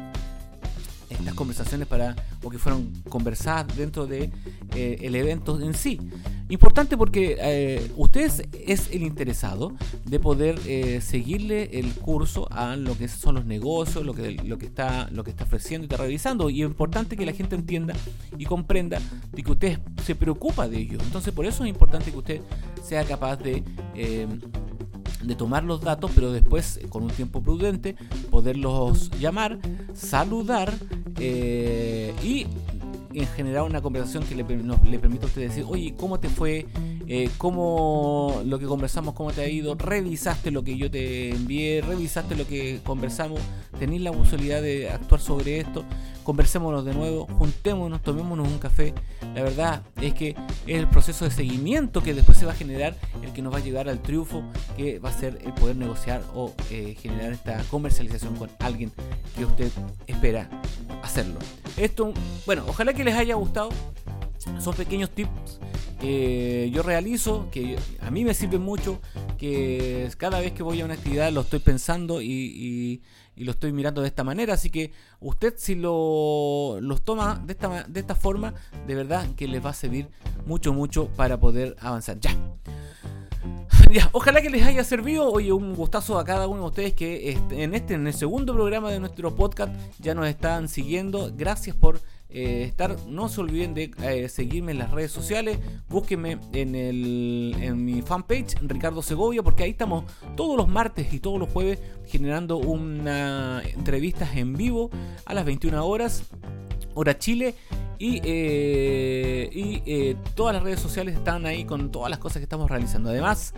estas 1.10 1.34
conversaciones 1.36 1.88
para 1.88 2.16
o 2.44 2.50
que 2.50 2.58
fueron 2.58 2.92
conversadas 3.10 3.76
dentro 3.78 4.08
de 4.08 4.30
eh, 4.76 4.98
el 5.02 5.16
evento 5.16 5.60
en 5.60 5.74
sí. 5.74 6.00
Importante 6.50 6.96
porque 6.96 7.38
eh, 7.40 7.92
usted 7.98 8.32
es 8.66 8.90
el 8.92 9.04
interesado 9.04 9.74
de 10.06 10.20
poder 10.20 10.60
eh, 10.66 11.02
seguirle 11.02 11.80
el 11.80 11.94
curso 11.96 12.48
a 12.52 12.76
lo 12.76 12.98
que 12.98 13.08
son 13.08 13.36
los 13.36 13.46
negocios, 13.46 14.06
lo 14.06 14.14
que, 14.14 14.32
lo 14.32 14.58
que 14.58 14.68
está 14.68 15.10
lo 15.12 15.24
que 15.24 15.32
está 15.32 15.44
ofreciendo 15.44 15.86
y 15.86 15.88
está 15.88 15.98
revisando. 15.98 16.50
Y 16.50 16.62
es 16.62 16.68
importante 16.68 17.18
que 17.18 17.26
la 17.26 17.34
gente 17.34 17.56
entienda 17.56 17.96
y 18.38 18.46
comprenda 18.46 19.00
de 19.32 19.44
que 19.44 19.52
usted 19.52 19.80
se 20.04 20.16
preocupa 20.16 20.68
de 20.68 20.78
ello. 20.80 21.00
Entonces 21.04 21.34
por 21.34 21.46
eso 21.46 21.64
es 21.64 21.70
importante 21.70 22.12
que 22.12 22.18
usted 22.18 22.42
sea 22.82 23.04
capaz 23.04 23.38
de 23.38 23.64
de 25.24 25.36
tomar 25.36 25.64
los 25.64 25.82
datos, 25.82 26.12
pero 26.14 26.32
después, 26.32 26.80
con 26.90 27.04
un 27.04 27.10
tiempo 27.10 27.42
prudente, 27.42 27.96
poderlos 28.30 29.10
llamar, 29.20 29.60
saludar 29.94 30.74
eh, 31.20 32.14
y 32.24 32.46
en 33.18 33.28
generar 33.28 33.64
una 33.64 33.82
conversación 33.82 34.24
que 34.24 34.36
le, 34.36 34.44
permita 34.44 35.24
a 35.24 35.28
usted 35.28 35.42
decir, 35.42 35.66
oye, 35.68 35.96
¿cómo 35.98 36.20
te 36.20 36.30
fue? 36.30 36.68
Eh, 37.08 37.30
¿Cómo 37.40 38.42
lo 38.46 38.60
que 38.60 38.66
conversamos, 38.66 39.16
cómo 39.16 39.32
te 39.32 39.42
ha 39.42 39.48
ido? 39.48 39.74
¿Revisaste 39.76 40.52
lo 40.52 40.64
que 40.64 40.78
yo 40.78 40.92
te 40.92 41.32
envié? 41.32 41.82
¿Revisaste 41.82 42.36
lo 42.36 42.46
que 42.46 42.80
conversamos? 42.84 43.42
¿Tenéis 43.80 44.02
la 44.04 44.12
posibilidad 44.12 44.62
de 44.62 44.92
actuar 44.92 45.20
sobre 45.20 45.60
esto? 45.60 45.84
Conversémonos 46.24 46.86
de 46.86 46.94
nuevo, 46.94 47.26
juntémonos, 47.26 48.04
tomémonos 48.04 48.48
un 48.48 48.60
café. 48.60 48.94
La 49.34 49.42
verdad 49.42 49.82
es 50.00 50.14
que 50.14 50.36
es 50.68 50.78
el 50.78 50.88
proceso 50.88 51.26
de 51.26 51.32
seguimiento 51.32 52.04
que 52.04 52.14
después 52.14 52.38
se 52.38 52.46
va 52.46 52.52
a 52.52 52.56
generar 52.56 52.96
el 53.24 53.34
que 53.34 53.42
nos 53.42 53.52
va 53.52 53.58
a 53.58 53.62
llevar 53.62 53.90
al 53.90 54.00
triunfo, 54.02 54.44
que 54.76 55.00
va 55.00 55.10
a 55.10 55.14
ser 55.14 55.40
el 55.44 55.54
poder 55.54 55.76
negociar 55.76 56.22
o 56.36 56.54
eh, 56.70 56.96
generar 57.02 57.32
esta 57.32 57.64
comercialización 57.72 58.36
con 58.36 58.50
alguien 58.60 58.92
que 59.36 59.46
usted 59.46 59.72
espera 60.06 60.50
hacerlo. 61.18 61.40
Esto, 61.78 62.14
bueno, 62.46 62.64
ojalá 62.68 62.94
que 62.94 63.04
les 63.04 63.16
haya 63.16 63.36
gustado. 63.36 63.70
Son 64.60 64.76
pequeños 64.76 65.10
tips 65.10 65.60
que 66.00 66.70
yo 66.72 66.84
realizo, 66.84 67.50
que 67.52 67.78
a 68.02 68.12
mí 68.12 68.24
me 68.24 68.34
sirven 68.34 68.62
mucho, 68.62 69.00
que 69.38 70.10
cada 70.18 70.40
vez 70.40 70.52
que 70.52 70.64
voy 70.64 70.82
a 70.82 70.86
una 70.86 70.96
actividad 70.96 71.32
lo 71.32 71.42
estoy 71.42 71.60
pensando 71.60 72.22
y, 72.22 73.02
lo 73.36 73.52
estoy 73.52 73.72
mirando 73.72 74.02
de 74.02 74.08
esta 74.08 74.24
manera. 74.24 74.56
Así 74.56 74.70
que 74.70 74.92
usted 75.20 75.54
si 75.58 75.76
lo 75.76 76.80
los 76.82 77.04
toma 77.04 77.42
de 77.46 77.54
esta, 77.54 77.84
de 77.84 78.00
esta 78.00 78.16
forma, 78.16 78.54
de 78.88 78.96
verdad 78.96 79.28
que 79.36 79.48
les 79.48 79.64
va 79.64 79.70
a 79.70 79.74
servir 79.74 80.10
mucho, 80.46 80.74
mucho 80.74 81.08
para 81.10 81.40
poder 81.40 81.76
avanzar. 81.80 82.20
Ya. 82.20 82.36
Ojalá 84.12 84.42
que 84.42 84.50
les 84.50 84.64
haya 84.64 84.84
servido. 84.84 85.32
Oye, 85.32 85.52
un 85.52 85.76
gustazo 85.76 86.20
a 86.20 86.26
cada 86.26 86.48
uno 86.48 86.62
de 86.62 86.68
ustedes 86.68 86.94
que 86.94 87.40
en 87.52 87.74
este, 87.74 87.94
en 87.94 88.08
el 88.08 88.14
segundo 88.14 88.54
programa 88.54 88.92
de 88.92 89.00
nuestro 89.00 89.36
podcast, 89.36 89.74
ya 90.00 90.14
nos 90.14 90.28
están 90.28 90.68
siguiendo. 90.68 91.32
Gracias 91.36 91.76
por 91.76 92.02
eh, 92.30 92.64
estar. 92.64 92.98
No 93.08 93.30
se 93.30 93.42
olviden 93.42 93.74
de 93.74 93.92
eh, 94.04 94.30
seguirme 94.30 94.72
en 94.72 94.80
las 94.80 94.92
redes 94.92 95.12
sociales. 95.12 95.60
Búsquenme 95.90 96.40
en, 96.54 96.76
el, 96.76 97.56
en 97.60 97.84
mi 97.86 98.02
fanpage, 98.02 98.56
Ricardo 98.62 99.02
Segovia, 99.02 99.44
porque 99.44 99.64
ahí 99.64 99.72
estamos 99.72 100.06
todos 100.36 100.58
los 100.58 100.68
martes 100.68 101.14
y 101.14 101.20
todos 101.20 101.40
los 101.40 101.50
jueves 101.50 101.80
generando 102.06 102.58
una 102.58 103.62
entrevistas 103.64 104.36
en 104.36 104.54
vivo 104.56 104.90
a 105.26 105.34
las 105.34 105.46
21 105.46 105.86
horas, 105.86 106.24
hora 106.94 107.18
Chile 107.18 107.56
y, 108.00 108.22
eh, 108.24 109.50
eh, 109.86 110.16
todas 110.36 110.54
las 110.54 110.64
redes 110.64 110.80
sociales 110.80 111.16
están 111.16 111.46
ahí 111.46 111.66
con 111.66 111.92
todas 111.92 112.10
las 112.10 112.20
cosas 112.20 112.38
que 112.38 112.44
estamos 112.44 112.70
realizando. 112.70 113.10
Además, 113.10 113.54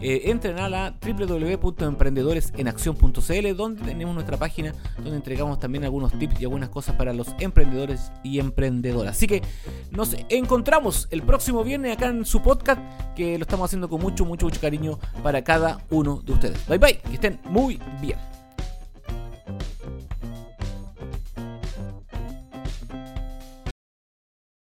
eh, 0.00 0.22
entren 0.26 0.58
a 0.58 0.68
la 0.68 0.96
www.emprendedoresenacción.cl 1.00 3.56
donde 3.56 3.82
tenemos 3.82 4.14
nuestra 4.14 4.36
página 4.36 4.74
donde 4.96 5.16
entregamos 5.16 5.58
también 5.58 5.84
algunos 5.84 6.12
tips 6.18 6.40
y 6.40 6.44
algunas 6.44 6.70
cosas 6.70 6.96
para 6.96 7.12
los 7.12 7.28
emprendedores 7.38 8.10
y 8.22 8.38
emprendedoras. 8.38 9.16
Así 9.16 9.26
que 9.26 9.42
nos 9.90 10.16
encontramos 10.28 11.08
el 11.10 11.22
próximo 11.22 11.64
viernes 11.64 11.96
acá 11.96 12.06
en 12.08 12.24
su 12.24 12.40
podcast 12.42 12.80
que 13.14 13.36
lo 13.38 13.42
estamos 13.42 13.66
haciendo 13.66 13.88
con 13.88 14.00
mucho, 14.00 14.24
mucho, 14.24 14.46
mucho 14.46 14.60
cariño 14.60 14.98
para 15.22 15.44
cada 15.44 15.84
uno 15.90 16.22
de 16.24 16.32
ustedes. 16.32 16.66
Bye 16.66 16.78
bye, 16.78 16.98
que 16.98 17.14
estén 17.14 17.38
muy 17.44 17.80
bien. 18.00 18.18